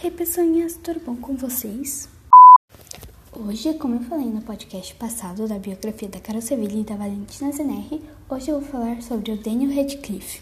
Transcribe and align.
Hey 0.00 0.12
pessoinhas, 0.12 0.76
tudo 0.80 1.00
bom 1.00 1.16
com 1.16 1.34
vocês? 1.34 2.08
Hoje, 3.32 3.74
como 3.74 3.96
eu 3.96 4.00
falei 4.02 4.26
no 4.26 4.40
podcast 4.42 4.94
passado 4.94 5.48
da 5.48 5.58
biografia 5.58 6.08
da 6.08 6.20
Carol 6.20 6.40
Sevilla 6.40 6.78
e 6.78 6.84
da 6.84 6.94
Valentina 6.94 7.50
Zenerri, 7.50 8.00
hoje 8.28 8.48
eu 8.48 8.60
vou 8.60 8.68
falar 8.70 9.02
sobre 9.02 9.32
o 9.32 9.36
Daniel 9.36 9.74
Radcliffe. 9.74 10.40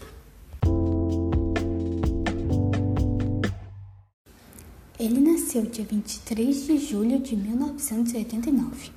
Ele 4.99 5.19
nasceu 5.21 5.63
dia 5.63 5.85
23 5.85 6.67
de 6.67 6.77
julho 6.77 7.17
de 7.17 7.35
1989. 7.35 8.91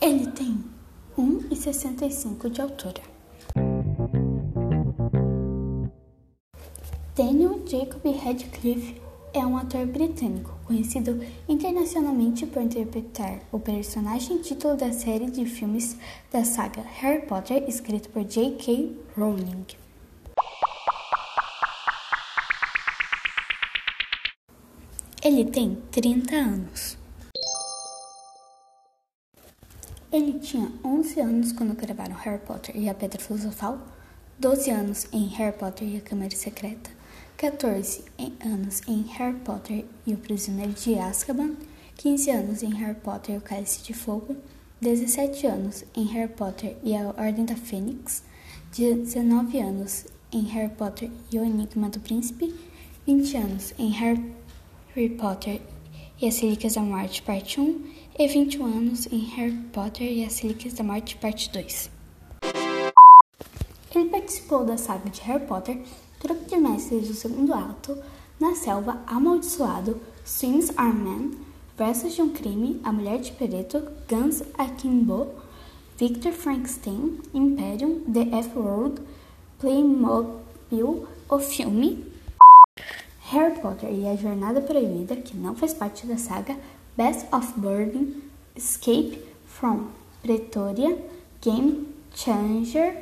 Ele 0.00 0.26
tem 0.32 0.64
1,65 1.16 2.50
de 2.50 2.60
altura. 2.60 3.11
Daniel 7.14 7.60
Jacob 7.68 8.00
Radcliffe 8.24 8.98
é 9.34 9.40
um 9.40 9.58
ator 9.58 9.84
britânico 9.84 10.58
conhecido 10.64 11.22
internacionalmente 11.46 12.46
por 12.46 12.62
interpretar 12.62 13.40
o 13.52 13.60
personagem 13.60 14.38
título 14.38 14.78
da 14.78 14.90
série 14.94 15.30
de 15.30 15.44
filmes 15.44 15.94
da 16.30 16.42
saga 16.42 16.80
Harry 16.80 17.26
Potter, 17.26 17.68
escrito 17.68 18.08
por 18.08 18.24
J.K. 18.24 18.96
Rowling. 19.14 19.66
Ele 25.22 25.44
tem 25.44 25.82
30 25.90 26.34
anos. 26.34 26.96
Ele 30.10 30.38
tinha 30.38 30.72
11 30.82 31.20
anos 31.20 31.52
quando 31.52 31.76
gravaram 31.76 32.14
Harry 32.14 32.40
Potter 32.40 32.74
e 32.74 32.88
a 32.88 32.94
Pedra 32.94 33.20
Filosofal, 33.20 33.78
12 34.38 34.70
anos 34.70 35.06
em 35.12 35.26
Harry 35.28 35.56
Potter 35.56 35.86
e 35.86 35.98
a 35.98 36.00
Câmara 36.00 36.34
Secreta, 36.34 37.01
14 37.36 38.04
anos 38.44 38.82
em 38.86 39.02
Harry 39.02 39.38
Potter 39.40 39.84
e 40.06 40.14
o 40.14 40.18
Prisioneiro 40.18 40.72
de 40.72 40.98
Azkaban, 40.98 41.56
15 41.96 42.30
anos 42.30 42.62
em 42.62 42.72
Harry 42.74 42.94
Potter 42.94 43.34
e 43.34 43.38
o 43.38 43.40
Cálice 43.40 43.82
de 43.82 43.92
Fogo, 43.92 44.36
17 44.80 45.46
anos 45.46 45.84
em 45.94 46.04
Harry 46.06 46.32
Potter 46.32 46.76
e 46.82 46.96
a 46.96 47.08
Ordem 47.08 47.44
da 47.44 47.56
Fênix, 47.56 48.22
19 48.76 49.58
anos 49.58 50.06
em 50.32 50.42
Harry 50.42 50.72
Potter 50.74 51.10
e 51.30 51.38
o 51.38 51.44
Enigma 51.44 51.88
do 51.88 52.00
Príncipe, 52.00 52.54
20 53.06 53.36
anos 53.36 53.74
em 53.78 53.90
Harry 53.90 55.08
Potter 55.18 55.60
e 56.20 56.28
as 56.28 56.38
Relíquias 56.38 56.74
da 56.74 56.82
Morte, 56.82 57.22
parte 57.22 57.60
1, 57.60 57.84
e 58.18 58.28
21 58.28 58.64
anos 58.64 59.06
em 59.06 59.18
Harry 59.36 59.56
Potter 59.72 60.06
e 60.06 60.24
as 60.24 60.38
Relíquias 60.38 60.74
da 60.74 60.84
Morte, 60.84 61.16
parte 61.16 61.50
2. 61.50 61.90
Ele 63.94 64.08
participou 64.08 64.64
da 64.64 64.76
saga 64.76 65.10
de 65.10 65.20
Harry 65.22 65.44
Potter 65.46 65.82
Truque 66.22 66.44
de 66.44 66.56
Mestres 66.56 67.08
do 67.08 67.14
Segundo 67.14 67.52
Ato, 67.52 67.98
Na 68.38 68.54
Selva, 68.54 69.02
Amaldiçoado, 69.08 70.00
Swings 70.24 70.70
Are 70.76 70.92
Men, 70.92 71.32
Versos 71.76 72.14
de 72.14 72.22
um 72.22 72.28
Crime, 72.28 72.80
A 72.84 72.92
Mulher 72.92 73.18
de 73.18 73.32
Pereto, 73.32 73.82
Guns 74.08 74.40
Akimbo, 74.56 75.26
Victor 75.98 76.30
Frankenstein, 76.30 77.18
Imperium, 77.34 78.04
The 78.04 78.38
F-World, 78.38 79.02
Playmobil, 79.58 81.08
o 81.28 81.38
filme, 81.40 82.06
Harry 83.22 83.58
Potter 83.58 83.90
e 83.92 84.06
a 84.06 84.14
Jornada 84.14 84.60
Proibida, 84.60 85.16
que 85.16 85.36
não 85.36 85.56
faz 85.56 85.74
parte 85.74 86.06
da 86.06 86.16
saga, 86.16 86.56
Best 86.96 87.26
of 87.34 87.52
Burden, 87.56 88.22
Escape 88.54 89.18
from 89.44 89.88
Pretoria, 90.22 90.96
Game 91.40 91.88
Changer, 92.14 93.01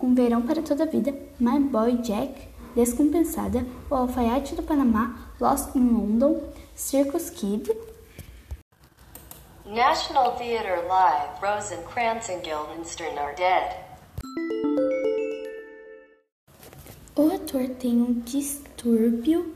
um 0.00 0.14
Verão 0.14 0.42
para 0.42 0.62
Toda 0.62 0.84
a 0.84 0.86
Vida, 0.86 1.14
My 1.40 1.58
Boy 1.58 1.98
Jack, 1.98 2.48
Descompensada, 2.74 3.66
O 3.90 3.94
Alfaiate 3.94 4.54
do 4.54 4.62
Panamá, 4.62 5.32
Lost 5.40 5.74
in 5.74 5.88
London, 5.90 6.40
Circus 6.74 7.30
Kid. 7.30 7.70
National 9.66 10.36
Theatre 10.36 10.86
Live, 10.86 11.40
Rosencrantz 11.42 12.30
and 12.30 12.42
Guildenstern 12.42 13.18
are 13.18 13.34
dead. 13.34 13.88
O 17.16 17.34
ator 17.34 17.68
tem 17.80 18.00
um 18.00 18.20
distúrbio 18.20 19.52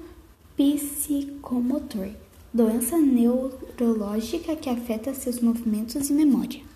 psicomotor, 0.56 2.10
doença 2.52 2.96
neurológica 2.98 4.56
que 4.56 4.68
afeta 4.68 5.14
seus 5.14 5.40
movimentos 5.40 6.10
e 6.10 6.12
memória. 6.12 6.71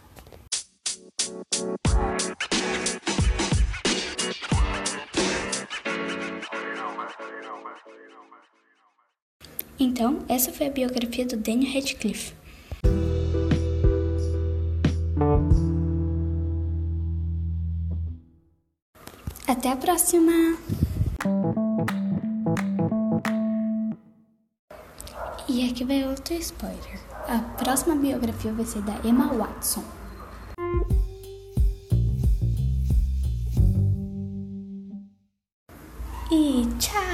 Então, 9.79 10.25
essa 10.29 10.51
foi 10.53 10.69
a 10.69 10.71
biografia 10.71 11.27
do 11.27 11.37
Daniel 11.37 11.75
Radcliffe. 11.75 12.35
Até 19.47 19.71
a 19.71 19.77
próxima! 19.77 20.33
E 25.49 25.71
aqui 25.71 25.85
vai 25.85 26.05
outro 26.05 26.35
spoiler. 26.35 27.01
A 27.29 27.39
próxima 27.63 27.95
biografia 27.95 28.53
vai 28.53 28.65
ser 28.65 28.83
da 28.83 28.95
Emma 29.05 29.33
Watson. 29.33 29.85
E 36.31 36.67
tchau! 36.79 37.06